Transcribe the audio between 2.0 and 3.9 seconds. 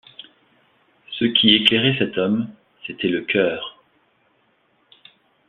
homme, c’était le cœur.